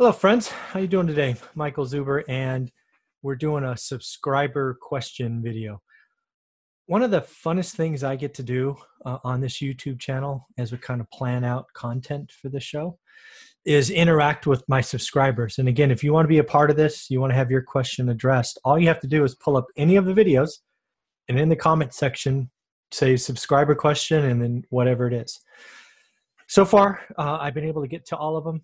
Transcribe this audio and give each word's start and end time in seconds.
Hello, 0.00 0.12
friends. 0.12 0.46
How 0.46 0.78
you 0.78 0.86
doing 0.86 1.08
today? 1.08 1.34
Michael 1.56 1.84
Zuber, 1.84 2.22
and 2.28 2.70
we're 3.22 3.34
doing 3.34 3.64
a 3.64 3.76
subscriber 3.76 4.78
question 4.80 5.42
video. 5.42 5.82
One 6.86 7.02
of 7.02 7.10
the 7.10 7.22
funnest 7.22 7.74
things 7.74 8.04
I 8.04 8.14
get 8.14 8.32
to 8.34 8.44
do 8.44 8.76
uh, 9.04 9.18
on 9.24 9.40
this 9.40 9.54
YouTube 9.54 9.98
channel, 9.98 10.46
as 10.56 10.70
we 10.70 10.78
kind 10.78 11.00
of 11.00 11.10
plan 11.10 11.42
out 11.42 11.66
content 11.72 12.30
for 12.30 12.48
the 12.48 12.60
show, 12.60 12.96
is 13.64 13.90
interact 13.90 14.46
with 14.46 14.62
my 14.68 14.80
subscribers. 14.80 15.58
And 15.58 15.68
again, 15.68 15.90
if 15.90 16.04
you 16.04 16.12
want 16.12 16.26
to 16.26 16.28
be 16.32 16.38
a 16.38 16.44
part 16.44 16.70
of 16.70 16.76
this, 16.76 17.10
you 17.10 17.20
want 17.20 17.32
to 17.32 17.36
have 17.36 17.50
your 17.50 17.62
question 17.62 18.08
addressed, 18.08 18.60
all 18.64 18.78
you 18.78 18.86
have 18.86 19.00
to 19.00 19.08
do 19.08 19.24
is 19.24 19.34
pull 19.34 19.56
up 19.56 19.66
any 19.76 19.96
of 19.96 20.04
the 20.04 20.14
videos, 20.14 20.60
and 21.28 21.40
in 21.40 21.48
the 21.48 21.56
comment 21.56 21.92
section, 21.92 22.52
say 22.92 23.16
subscriber 23.16 23.74
question, 23.74 24.26
and 24.26 24.40
then 24.40 24.62
whatever 24.70 25.08
it 25.08 25.12
is. 25.12 25.40
So 26.46 26.64
far, 26.64 27.00
uh, 27.18 27.38
I've 27.40 27.54
been 27.54 27.66
able 27.66 27.82
to 27.82 27.88
get 27.88 28.06
to 28.06 28.16
all 28.16 28.36
of 28.36 28.44
them 28.44 28.62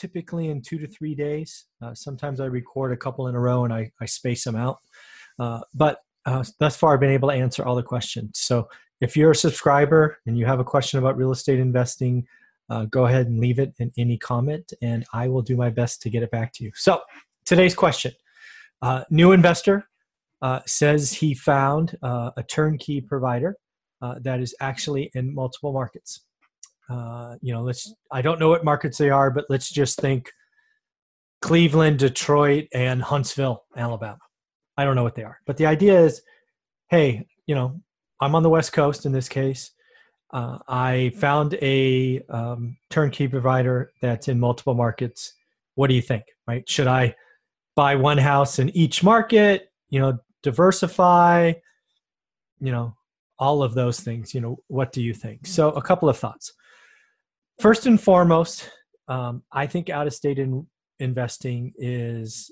typically 0.00 0.48
in 0.48 0.62
two 0.62 0.78
to 0.78 0.86
three 0.86 1.14
days. 1.14 1.66
Uh, 1.82 1.94
sometimes 1.94 2.40
I 2.40 2.46
record 2.46 2.90
a 2.90 2.96
couple 2.96 3.28
in 3.28 3.34
a 3.34 3.40
row 3.40 3.64
and 3.64 3.72
I, 3.72 3.92
I 4.00 4.06
space 4.06 4.44
them 4.44 4.56
out. 4.56 4.78
Uh, 5.38 5.60
but 5.74 5.98
uh, 6.24 6.42
thus 6.58 6.76
far, 6.76 6.94
I've 6.94 7.00
been 7.00 7.10
able 7.10 7.28
to 7.28 7.34
answer 7.34 7.64
all 7.64 7.76
the 7.76 7.82
questions. 7.82 8.38
So 8.38 8.66
if 9.02 9.14
you're 9.14 9.32
a 9.32 9.36
subscriber 9.36 10.18
and 10.26 10.38
you 10.38 10.46
have 10.46 10.58
a 10.58 10.64
question 10.64 10.98
about 10.98 11.18
real 11.18 11.32
estate 11.32 11.60
investing, 11.60 12.26
uh, 12.70 12.86
go 12.86 13.04
ahead 13.06 13.26
and 13.26 13.40
leave 13.40 13.58
it 13.58 13.74
in 13.78 13.92
any 13.98 14.16
comment 14.16 14.72
and 14.80 15.04
I 15.12 15.28
will 15.28 15.42
do 15.42 15.56
my 15.56 15.68
best 15.68 16.00
to 16.02 16.10
get 16.10 16.22
it 16.22 16.30
back 16.30 16.54
to 16.54 16.64
you. 16.64 16.72
So 16.74 17.00
today's 17.44 17.74
question 17.74 18.12
uh, 18.80 19.04
New 19.10 19.32
investor 19.32 19.86
uh, 20.40 20.60
says 20.66 21.12
he 21.12 21.34
found 21.34 21.98
a 22.02 22.42
turnkey 22.48 23.02
provider 23.02 23.56
that 24.22 24.40
is 24.40 24.54
actually 24.60 25.10
in 25.14 25.34
multiple 25.34 25.74
markets 25.74 26.22
uh, 26.90 27.36
you 27.40 27.52
know, 27.52 27.62
let's, 27.62 27.92
I 28.10 28.22
don't 28.22 28.40
know 28.40 28.48
what 28.48 28.64
markets 28.64 28.98
they 28.98 29.10
are, 29.10 29.30
but 29.30 29.44
let's 29.48 29.70
just 29.70 29.98
think 29.98 30.30
Cleveland, 31.40 31.98
Detroit, 31.98 32.66
and 32.74 33.00
Huntsville, 33.00 33.64
Alabama. 33.76 34.18
I 34.76 34.84
don't 34.84 34.96
know 34.96 35.02
what 35.02 35.14
they 35.14 35.24
are. 35.24 35.38
But 35.46 35.56
the 35.56 35.66
idea 35.66 36.00
is 36.00 36.22
hey, 36.90 37.24
you 37.46 37.54
know, 37.54 37.80
I'm 38.20 38.34
on 38.34 38.42
the 38.42 38.50
West 38.50 38.72
Coast 38.72 39.06
in 39.06 39.12
this 39.12 39.28
case. 39.28 39.70
Uh, 40.32 40.58
I 40.68 41.12
found 41.16 41.54
a 41.62 42.20
um, 42.28 42.76
turnkey 42.90 43.26
provider 43.26 43.92
that's 44.02 44.28
in 44.28 44.38
multiple 44.38 44.74
markets. 44.74 45.32
What 45.74 45.88
do 45.88 45.94
you 45.94 46.02
think? 46.02 46.24
Right? 46.46 46.68
Should 46.68 46.86
I 46.86 47.14
buy 47.74 47.94
one 47.94 48.18
house 48.18 48.58
in 48.58 48.68
each 48.70 49.02
market? 49.02 49.70
You 49.88 50.00
know, 50.00 50.18
diversify. 50.42 51.52
You 52.60 52.72
know, 52.72 52.94
all 53.38 53.62
of 53.62 53.74
those 53.74 54.00
things. 54.00 54.34
You 54.34 54.40
know, 54.40 54.58
what 54.66 54.92
do 54.92 55.02
you 55.02 55.14
think? 55.14 55.46
So, 55.46 55.70
a 55.70 55.82
couple 55.82 56.08
of 56.08 56.18
thoughts. 56.18 56.52
First 57.60 57.84
and 57.84 58.00
foremost, 58.00 58.70
um, 59.06 59.42
I 59.52 59.66
think 59.66 59.90
out 59.90 60.06
of 60.06 60.14
state 60.14 60.38
in, 60.38 60.66
investing 60.98 61.74
is 61.76 62.50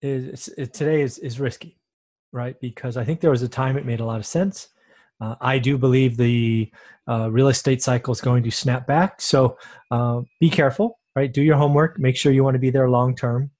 is, 0.00 0.46
is 0.50 0.68
today 0.68 1.02
is, 1.02 1.18
is 1.18 1.40
risky, 1.40 1.80
right? 2.32 2.54
Because 2.60 2.96
I 2.96 3.04
think 3.04 3.20
there 3.20 3.32
was 3.32 3.42
a 3.42 3.48
time 3.48 3.76
it 3.76 3.84
made 3.84 3.98
a 3.98 4.04
lot 4.04 4.20
of 4.20 4.26
sense. 4.26 4.68
Uh, 5.20 5.34
I 5.40 5.58
do 5.58 5.76
believe 5.76 6.16
the 6.16 6.70
uh, 7.08 7.28
real 7.28 7.48
estate 7.48 7.82
cycle 7.82 8.12
is 8.12 8.20
going 8.20 8.44
to 8.44 8.52
snap 8.52 8.86
back. 8.86 9.20
So 9.20 9.58
uh, 9.90 10.20
be 10.38 10.48
careful, 10.48 11.00
right? 11.16 11.32
Do 11.32 11.42
your 11.42 11.56
homework. 11.56 11.98
Make 11.98 12.16
sure 12.16 12.30
you 12.30 12.44
want 12.44 12.54
to 12.54 12.60
be 12.60 12.70
there 12.70 12.88
long 12.88 13.16
term. 13.16 13.50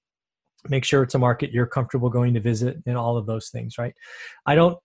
Make 0.69 0.85
sure 0.85 1.03
it's 1.03 1.17
a 1.17 1.19
market 1.19 1.51
you're 1.51 1.67
comfortable 1.67 2.11
going 2.11 2.35
to 2.35 2.41
visit, 2.41 2.77
and 2.87 2.97
all 2.97 3.17
of 3.17 3.27
those 3.27 3.49
things, 3.49 3.77
right? 3.77 3.95
I 4.45 4.55
don't, 4.55 4.79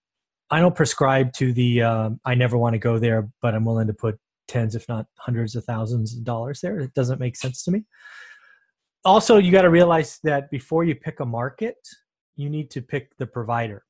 I 0.50 0.58
don't 0.58 0.74
prescribe 0.74 1.32
to 1.34 1.52
the 1.52 1.82
um, 1.82 2.20
I 2.24 2.34
never 2.34 2.58
want 2.58 2.74
to 2.74 2.78
go 2.78 2.98
there, 2.98 3.28
but 3.40 3.54
I'm 3.54 3.64
willing 3.64 3.86
to 3.86 3.94
put 3.94 4.18
tens, 4.52 4.74
if 4.74 4.88
not 4.88 5.06
hundreds 5.18 5.56
of 5.56 5.64
thousands 5.64 6.16
of 6.16 6.24
dollars 6.24 6.60
there. 6.60 6.78
It 6.78 6.94
doesn't 6.94 7.20
make 7.20 7.36
sense 7.36 7.62
to 7.64 7.70
me. 7.70 7.84
Also, 9.04 9.38
you 9.38 9.50
got 9.50 9.62
to 9.62 9.70
realize 9.70 10.20
that 10.22 10.50
before 10.50 10.84
you 10.84 10.94
pick 10.94 11.20
a 11.20 11.26
market, 11.26 11.76
you 12.36 12.48
need 12.48 12.70
to 12.70 12.82
pick 12.82 13.16
the 13.18 13.26
provider. 13.26 13.82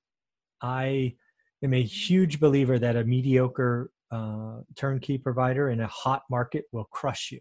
I 0.63 1.17
am 1.63 1.75
a 1.75 1.83
huge 1.83 2.41
believer 2.41 2.79
that 2.79 2.97
a 2.97 3.05
mediocre 3.05 3.91
uh, 4.11 4.61
turnkey 4.77 5.19
provider 5.19 5.71
in 5.71 5.81
a 5.81 5.87
hot 5.89 6.23
market 6.31 6.65
will 6.73 6.89
crush 6.93 7.31
you. 7.33 7.41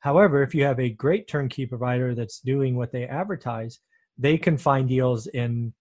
However, 0.00 0.42
if 0.42 0.54
you 0.54 0.64
have 0.64 0.80
a 0.80 0.90
great 0.90 1.28
turnkey 1.28 1.66
provider 1.66 2.14
that's 2.14 2.40
doing 2.40 2.74
what 2.74 2.90
they 2.90 3.06
advertise, 3.06 3.80
they 4.16 4.38
can 4.38 4.56
find 4.56 4.88
deals 4.88 5.26
in 5.26 5.74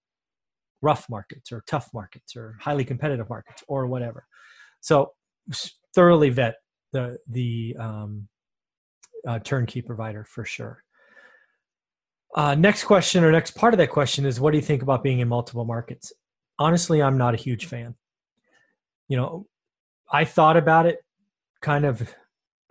rough 0.81 1.09
markets 1.09 1.51
or 1.51 1.63
tough 1.67 1.89
markets 1.93 2.35
or 2.35 2.57
highly 2.59 2.85
competitive 2.85 3.29
markets 3.29 3.63
or 3.67 3.87
whatever. 3.87 4.25
So 4.81 5.13
thoroughly 5.99 6.29
vet 6.29 6.55
the 6.93 7.17
the 7.27 7.75
um, 7.77 8.29
uh, 9.27 9.37
turnkey 9.39 9.81
provider 9.81 10.23
for 10.23 10.45
sure. 10.45 10.81
Uh, 12.33 12.55
next 12.55 12.85
question 12.85 13.21
or 13.21 13.33
next 13.33 13.51
part 13.51 13.73
of 13.73 13.79
that 13.79 13.89
question 13.89 14.25
is 14.25 14.39
what 14.39 14.51
do 14.51 14.57
you 14.57 14.63
think 14.63 14.81
about 14.81 15.03
being 15.03 15.19
in 15.19 15.27
multiple 15.27 15.65
markets? 15.65 16.13
Honestly, 16.57 17.01
I'm 17.01 17.17
not 17.17 17.33
a 17.33 17.37
huge 17.37 17.65
fan. 17.65 17.95
You 19.09 19.17
know, 19.17 19.47
I 20.09 20.23
thought 20.23 20.55
about 20.55 20.85
it 20.85 20.99
kind 21.61 21.83
of 21.83 22.15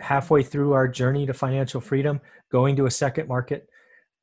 halfway 0.01 0.43
through 0.43 0.73
our 0.73 0.89
journey 0.89 1.27
to 1.27 1.35
financial 1.35 1.83
freedom, 1.83 2.23
going 2.51 2.77
to 2.77 2.87
a 2.87 2.91
second 2.91 3.29
market. 3.29 3.69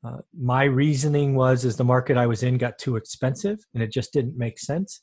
Uh, 0.03 0.17
my 0.35 0.63
reasoning 0.63 1.35
was 1.35 1.63
is 1.63 1.77
the 1.77 1.83
market 1.83 2.17
I 2.17 2.25
was 2.25 2.41
in 2.41 2.57
got 2.57 2.79
too 2.79 2.95
expensive 2.95 3.59
and 3.75 3.83
it 3.83 3.91
just 3.91 4.13
didn't 4.13 4.35
make 4.35 4.57
sense 4.57 5.01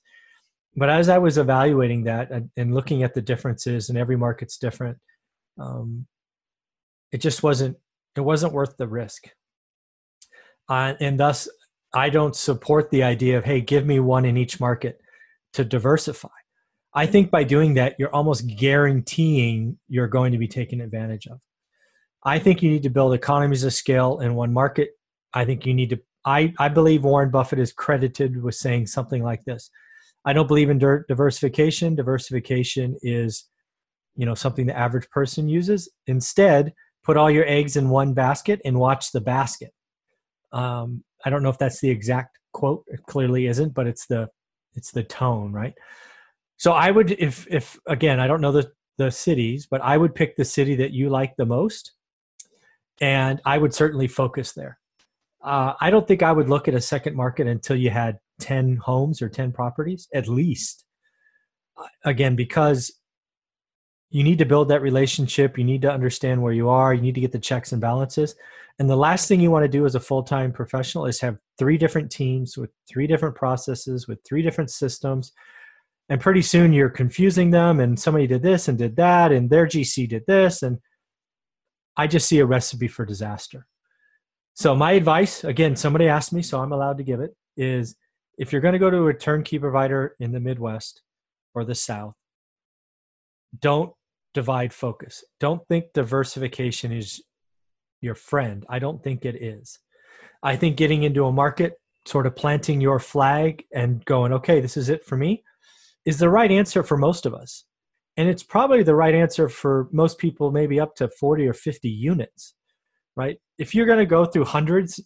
but 0.76 0.88
as 0.88 1.08
I 1.08 1.18
was 1.18 1.38
evaluating 1.38 2.04
that 2.04 2.30
and 2.56 2.74
looking 2.74 3.02
at 3.02 3.14
the 3.14 3.20
differences, 3.20 3.88
and 3.88 3.98
every 3.98 4.16
market's 4.16 4.56
different, 4.56 4.98
um, 5.58 6.06
it 7.12 7.18
just 7.18 7.42
wasn't 7.42 7.76
it 8.16 8.20
wasn't 8.20 8.54
worth 8.54 8.76
the 8.76 8.88
risk. 8.88 9.24
Uh, 10.68 10.94
and 11.00 11.20
thus, 11.20 11.48
I 11.94 12.08
don't 12.08 12.34
support 12.34 12.90
the 12.90 13.02
idea 13.02 13.36
of 13.38 13.44
hey, 13.44 13.60
give 13.60 13.84
me 13.84 14.00
one 14.00 14.24
in 14.24 14.36
each 14.36 14.60
market 14.60 15.00
to 15.52 15.64
diversify. 15.64 16.28
I 16.94 17.06
think 17.06 17.30
by 17.30 17.44
doing 17.44 17.74
that, 17.74 17.96
you're 17.98 18.14
almost 18.14 18.46
guaranteeing 18.46 19.78
you're 19.88 20.08
going 20.08 20.32
to 20.32 20.38
be 20.38 20.48
taken 20.48 20.80
advantage 20.80 21.26
of. 21.26 21.38
I 22.24 22.38
think 22.38 22.62
you 22.62 22.70
need 22.70 22.82
to 22.84 22.90
build 22.90 23.14
economies 23.14 23.64
of 23.64 23.72
scale 23.72 24.20
in 24.20 24.34
one 24.34 24.52
market. 24.52 24.90
I 25.34 25.44
think 25.44 25.66
you 25.66 25.74
need 25.74 25.90
to. 25.90 26.00
I, 26.24 26.54
I 26.58 26.68
believe 26.68 27.04
Warren 27.04 27.30
Buffett 27.30 27.58
is 27.58 27.72
credited 27.72 28.42
with 28.42 28.54
saying 28.54 28.86
something 28.86 29.22
like 29.22 29.44
this 29.44 29.70
I 30.24 30.32
don't 30.32 30.46
believe 30.46 30.70
in 30.70 30.78
diversification. 30.78 31.94
Diversification 31.94 32.96
is, 33.02 33.48
you 34.14 34.26
know, 34.26 34.34
something 34.34 34.66
the 34.66 34.78
average 34.78 35.08
person 35.10 35.48
uses. 35.48 35.90
Instead, 36.06 36.72
put 37.02 37.16
all 37.16 37.30
your 37.30 37.46
eggs 37.46 37.76
in 37.76 37.88
one 37.88 38.14
basket 38.14 38.60
and 38.64 38.78
watch 38.78 39.10
the 39.12 39.20
basket. 39.20 39.72
Um, 40.52 41.02
I 41.24 41.30
don't 41.30 41.42
know 41.42 41.48
if 41.48 41.58
that's 41.58 41.80
the 41.80 41.90
exact 41.90 42.38
quote. 42.52 42.84
It 42.88 43.00
clearly 43.06 43.46
isn't, 43.46 43.74
but 43.74 43.86
it's 43.86 44.06
the 44.06 44.28
it's 44.74 44.92
the 44.92 45.02
tone, 45.02 45.52
right? 45.52 45.74
So 46.56 46.72
I 46.72 46.90
would, 46.90 47.12
if 47.12 47.46
if 47.50 47.78
again, 47.86 48.20
I 48.20 48.26
don't 48.26 48.40
know 48.40 48.52
the 48.52 48.70
the 48.98 49.10
cities, 49.10 49.66
but 49.70 49.80
I 49.80 49.96
would 49.96 50.14
pick 50.14 50.36
the 50.36 50.44
city 50.44 50.76
that 50.76 50.92
you 50.92 51.08
like 51.08 51.34
the 51.36 51.46
most, 51.46 51.92
and 53.00 53.40
I 53.44 53.58
would 53.58 53.74
certainly 53.74 54.06
focus 54.06 54.52
there. 54.52 54.78
Uh, 55.42 55.72
I 55.80 55.90
don't 55.90 56.06
think 56.06 56.22
I 56.22 56.30
would 56.30 56.48
look 56.48 56.68
at 56.68 56.74
a 56.74 56.80
second 56.80 57.16
market 57.16 57.48
until 57.48 57.76
you 57.76 57.90
had 57.90 58.18
10 58.42 58.76
homes 58.76 59.22
or 59.22 59.28
10 59.28 59.52
properties 59.52 60.08
at 60.12 60.28
least. 60.28 60.84
Again 62.04 62.36
because 62.36 62.92
you 64.10 64.22
need 64.22 64.38
to 64.38 64.44
build 64.44 64.68
that 64.68 64.82
relationship 64.82 65.56
you 65.56 65.64
need 65.64 65.82
to 65.82 65.90
understand 65.90 66.42
where 66.42 66.52
you 66.52 66.68
are 66.68 66.92
you 66.92 67.00
need 67.00 67.14
to 67.14 67.20
get 67.20 67.32
the 67.32 67.38
checks 67.38 67.72
and 67.72 67.80
balances. 67.80 68.34
And 68.78 68.88
the 68.88 68.96
last 68.96 69.28
thing 69.28 69.40
you 69.40 69.50
want 69.50 69.64
to 69.64 69.68
do 69.68 69.84
as 69.84 69.94
a 69.94 70.00
full-time 70.00 70.50
professional 70.50 71.06
is 71.06 71.20
have 71.20 71.36
three 71.58 71.76
different 71.76 72.10
teams 72.10 72.56
with 72.56 72.70
three 72.88 73.06
different 73.06 73.36
processes 73.36 74.08
with 74.08 74.18
three 74.24 74.42
different 74.42 74.70
systems. 74.70 75.32
And 76.08 76.20
pretty 76.20 76.42
soon 76.42 76.72
you're 76.72 76.90
confusing 76.90 77.50
them 77.50 77.80
and 77.80 77.98
somebody 77.98 78.26
did 78.26 78.42
this 78.42 78.68
and 78.68 78.76
did 78.76 78.96
that 78.96 79.32
and 79.32 79.48
their 79.48 79.66
gc 79.66 80.08
did 80.08 80.24
this 80.26 80.62
and 80.62 80.78
i 81.96 82.06
just 82.06 82.28
see 82.28 82.40
a 82.40 82.46
recipe 82.46 82.88
for 82.88 83.06
disaster. 83.06 83.66
So 84.54 84.74
my 84.74 84.92
advice 84.92 85.44
again 85.44 85.76
somebody 85.76 86.08
asked 86.08 86.32
me 86.32 86.42
so 86.42 86.60
i'm 86.60 86.72
allowed 86.72 86.98
to 86.98 87.04
give 87.04 87.20
it 87.20 87.34
is 87.56 87.96
if 88.42 88.50
you're 88.50 88.60
going 88.60 88.72
to 88.72 88.78
go 88.80 88.90
to 88.90 89.06
a 89.06 89.14
turnkey 89.14 89.56
provider 89.56 90.16
in 90.18 90.32
the 90.32 90.40
Midwest 90.40 91.00
or 91.54 91.64
the 91.64 91.76
South, 91.76 92.14
don't 93.56 93.92
divide 94.34 94.72
focus. 94.74 95.22
Don't 95.38 95.64
think 95.68 95.92
diversification 95.94 96.90
is 96.90 97.22
your 98.00 98.16
friend. 98.16 98.66
I 98.68 98.80
don't 98.80 99.00
think 99.00 99.24
it 99.24 99.40
is. 99.40 99.78
I 100.42 100.56
think 100.56 100.76
getting 100.76 101.04
into 101.04 101.24
a 101.24 101.30
market, 101.30 101.74
sort 102.04 102.26
of 102.26 102.34
planting 102.34 102.80
your 102.80 102.98
flag 102.98 103.62
and 103.72 104.04
going, 104.06 104.32
okay, 104.32 104.60
this 104.60 104.76
is 104.76 104.88
it 104.88 105.04
for 105.04 105.16
me, 105.16 105.44
is 106.04 106.18
the 106.18 106.28
right 106.28 106.50
answer 106.50 106.82
for 106.82 106.96
most 106.96 107.26
of 107.26 107.34
us. 107.34 107.64
And 108.16 108.28
it's 108.28 108.42
probably 108.42 108.82
the 108.82 108.96
right 108.96 109.14
answer 109.14 109.48
for 109.48 109.88
most 109.92 110.18
people, 110.18 110.50
maybe 110.50 110.80
up 110.80 110.96
to 110.96 111.08
40 111.08 111.46
or 111.46 111.54
50 111.54 111.88
units, 111.88 112.54
right? 113.14 113.36
If 113.56 113.72
you're 113.72 113.86
going 113.86 114.00
to 114.00 114.04
go 114.04 114.24
through 114.24 114.46
hundreds, 114.46 115.00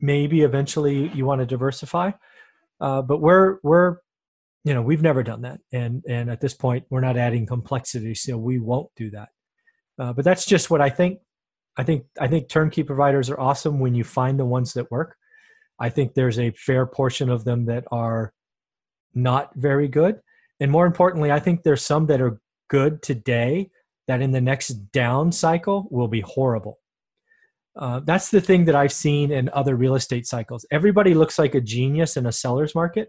maybe 0.00 0.40
eventually 0.40 1.12
you 1.14 1.26
want 1.26 1.42
to 1.42 1.46
diversify. 1.46 2.10
Uh, 2.82 3.00
but 3.00 3.20
we're 3.20 3.58
we're 3.62 3.96
you 4.64 4.74
know 4.74 4.82
we've 4.82 5.02
never 5.02 5.22
done 5.22 5.42
that, 5.42 5.60
and 5.72 6.02
and 6.08 6.28
at 6.28 6.40
this 6.40 6.52
point 6.52 6.84
we're 6.90 7.00
not 7.00 7.16
adding 7.16 7.46
complexity, 7.46 8.14
so 8.14 8.36
we 8.36 8.58
won't 8.58 8.90
do 8.96 9.08
that. 9.10 9.28
Uh, 9.98 10.12
but 10.12 10.24
that's 10.24 10.44
just 10.44 10.68
what 10.68 10.80
I 10.80 10.90
think. 10.90 11.20
I 11.76 11.84
think 11.84 12.04
I 12.20 12.26
think 12.26 12.48
turnkey 12.48 12.82
providers 12.82 13.30
are 13.30 13.38
awesome 13.38 13.78
when 13.78 13.94
you 13.94 14.02
find 14.02 14.38
the 14.38 14.44
ones 14.44 14.72
that 14.74 14.90
work. 14.90 15.16
I 15.78 15.90
think 15.90 16.14
there's 16.14 16.38
a 16.38 16.50
fair 16.50 16.84
portion 16.84 17.30
of 17.30 17.44
them 17.44 17.66
that 17.66 17.84
are 17.92 18.32
not 19.14 19.54
very 19.54 19.88
good. 19.88 20.20
And 20.60 20.70
more 20.70 20.86
importantly, 20.86 21.30
I 21.32 21.40
think 21.40 21.62
there's 21.62 21.84
some 21.84 22.06
that 22.06 22.20
are 22.20 22.40
good 22.68 23.02
today 23.02 23.70
that 24.08 24.22
in 24.22 24.32
the 24.32 24.40
next 24.40 24.68
down 24.92 25.32
cycle 25.32 25.86
will 25.90 26.08
be 26.08 26.20
horrible. 26.20 26.78
Uh, 27.74 28.00
that's 28.00 28.30
the 28.30 28.40
thing 28.40 28.66
that 28.66 28.74
I've 28.74 28.92
seen 28.92 29.32
in 29.32 29.48
other 29.50 29.76
real 29.76 29.94
estate 29.94 30.26
cycles. 30.26 30.66
Everybody 30.70 31.14
looks 31.14 31.38
like 31.38 31.54
a 31.54 31.60
genius 31.60 32.16
in 32.16 32.26
a 32.26 32.32
seller's 32.32 32.74
market, 32.74 33.08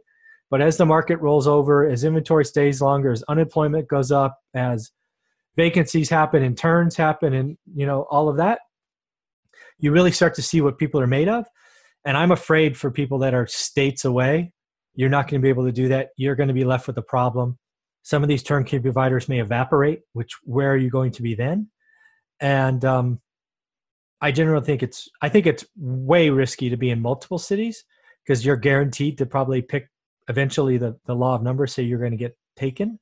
but 0.49 0.61
as 0.61 0.77
the 0.77 0.85
market 0.85 1.17
rolls 1.17 1.47
over, 1.47 1.87
as 1.87 2.03
inventory 2.03 2.45
stays 2.45 2.81
longer, 2.81 3.11
as 3.11 3.23
unemployment 3.23 3.87
goes 3.87 4.11
up, 4.11 4.39
as 4.53 4.91
vacancies 5.57 6.09
happen 6.09 6.43
and 6.43 6.57
turns 6.57 6.95
happen, 6.95 7.33
and 7.33 7.57
you 7.75 7.85
know 7.85 8.07
all 8.09 8.29
of 8.29 8.37
that, 8.37 8.59
you 9.79 9.91
really 9.91 10.11
start 10.11 10.35
to 10.35 10.41
see 10.41 10.61
what 10.61 10.77
people 10.77 11.01
are 11.01 11.07
made 11.07 11.27
of. 11.27 11.45
And 12.05 12.15
I'm 12.17 12.31
afraid 12.31 12.77
for 12.77 12.91
people 12.91 13.19
that 13.19 13.33
are 13.33 13.47
states 13.47 14.05
away, 14.05 14.53
you're 14.95 15.09
not 15.09 15.27
going 15.27 15.41
to 15.41 15.43
be 15.43 15.49
able 15.49 15.65
to 15.65 15.71
do 15.71 15.87
that. 15.89 16.09
You're 16.17 16.35
going 16.35 16.49
to 16.49 16.53
be 16.53 16.65
left 16.65 16.87
with 16.87 16.97
a 16.97 17.01
problem. 17.01 17.57
Some 18.03 18.23
of 18.23 18.29
these 18.29 18.43
turnkey 18.43 18.79
providers 18.79 19.29
may 19.29 19.39
evaporate. 19.39 20.01
Which 20.13 20.31
where 20.43 20.71
are 20.71 20.77
you 20.77 20.89
going 20.89 21.11
to 21.13 21.21
be 21.21 21.35
then? 21.35 21.69
And 22.39 22.83
um, 22.85 23.21
I 24.23 24.31
generally 24.31 24.65
think 24.65 24.81
it's 24.81 25.09
I 25.21 25.27
think 25.27 25.45
it's 25.45 25.65
way 25.75 26.29
risky 26.29 26.69
to 26.69 26.77
be 26.77 26.89
in 26.89 27.01
multiple 27.01 27.37
cities 27.37 27.83
because 28.25 28.45
you're 28.45 28.55
guaranteed 28.55 29.17
to 29.17 29.25
probably 29.25 29.61
pick 29.61 29.89
eventually 30.29 30.77
the, 30.77 30.97
the 31.05 31.13
law 31.13 31.35
of 31.35 31.43
numbers 31.43 31.73
say 31.73 31.83
you're 31.83 31.99
going 31.99 32.11
to 32.11 32.17
get 32.17 32.37
taken. 32.55 32.99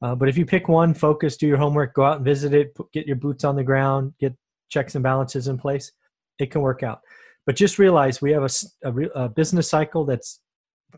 Uh, 0.00 0.14
but 0.14 0.28
if 0.28 0.38
you 0.38 0.46
pick 0.46 0.68
one, 0.68 0.94
focus, 0.94 1.36
do 1.36 1.48
your 1.48 1.56
homework, 1.56 1.92
go 1.94 2.04
out 2.04 2.16
and 2.18 2.24
visit 2.24 2.54
it, 2.54 2.72
put, 2.76 2.92
get 2.92 3.04
your 3.04 3.16
boots 3.16 3.42
on 3.42 3.56
the 3.56 3.64
ground, 3.64 4.14
get 4.20 4.32
checks 4.68 4.94
and 4.94 5.02
balances 5.02 5.48
in 5.48 5.58
place, 5.58 5.90
it 6.38 6.52
can 6.52 6.60
work 6.60 6.84
out. 6.84 7.00
But 7.46 7.56
just 7.56 7.80
realize 7.80 8.22
we 8.22 8.30
have 8.30 8.44
a, 8.44 8.88
a, 8.88 9.24
a 9.24 9.28
business 9.28 9.68
cycle 9.68 10.04
that's 10.04 10.38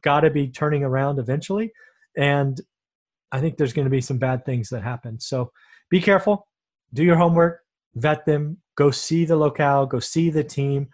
got 0.02 0.20
to 0.20 0.30
be 0.30 0.48
turning 0.48 0.82
around 0.82 1.18
eventually. 1.18 1.72
And 2.14 2.60
I 3.32 3.40
think 3.40 3.56
there's 3.56 3.72
going 3.72 3.86
to 3.86 3.90
be 3.90 4.02
some 4.02 4.18
bad 4.18 4.44
things 4.44 4.68
that 4.68 4.82
happen. 4.82 5.18
So 5.18 5.50
be 5.88 6.02
careful, 6.02 6.46
do 6.92 7.02
your 7.02 7.16
homework, 7.16 7.62
vet 7.96 8.24
them, 8.26 8.58
go 8.76 8.90
see 8.90 9.24
the 9.24 9.36
locale, 9.36 9.86
go 9.86 9.98
see 9.98 10.30
the 10.30 10.44
team. 10.44 10.88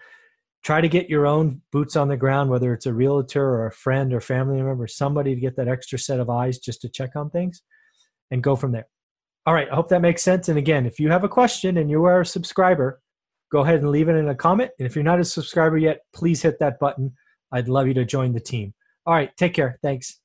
Try 0.62 0.81
to 0.81 0.88
get 0.88 1.10
your 1.10 1.26
own 1.26 1.60
boots 1.72 1.96
on 1.96 2.08
the 2.08 2.16
ground, 2.16 2.49
whether 2.49 2.72
it's 2.72 2.87
a 2.87 2.94
realtor 2.94 3.44
or 3.44 3.66
a 3.66 3.72
friend 3.72 4.14
or 4.14 4.20
family 4.20 4.62
member, 4.62 4.87
somebody 4.87 5.34
to 5.34 5.40
get 5.40 5.56
that 5.56 5.69
extra 5.69 5.99
set 5.99 6.20
of 6.20 6.31
eyes 6.31 6.58
just 6.58 6.81
to 6.82 6.88
check 6.88 7.16
on 7.16 7.31
things 7.31 7.62
and 8.31 8.43
go 8.43 8.54
from 8.54 8.70
there. 8.70 8.87
All 9.44 9.54
right, 9.54 9.69
I 9.70 9.75
hope 9.75 9.88
that 9.88 10.00
makes 10.00 10.22
sense. 10.22 10.49
And 10.49 10.56
again, 10.56 10.87
if 10.87 11.00
you 11.00 11.10
have 11.10 11.25
a 11.25 11.28
question 11.28 11.78
and 11.78 11.90
you 11.90 12.04
are 12.04 12.20
a 12.20 12.26
subscriber, 12.26 13.00
go 13.50 13.60
ahead 13.60 13.81
and 13.81 13.90
leave 13.90 14.08
it 14.08 14.14
in 14.14 14.28
a 14.28 14.37
comment. 14.37 14.70
And 14.78 14.87
if 14.87 14.94
you're 14.94 15.02
not 15.02 15.19
a 15.19 15.25
subscriber 15.25 15.78
yet, 15.78 16.02
please 16.14 16.40
hit 16.40 16.60
that 16.60 16.78
button. 16.78 17.12
I'd 17.50 17.69
love 17.69 17.88
you 17.88 17.94
to 17.94 18.04
join 18.04 18.32
the 18.32 18.40
team. 18.40 18.72
All 19.04 19.14
right, 19.14 19.37
take 19.37 19.54
care. 19.54 19.81
Thanks. 19.82 20.21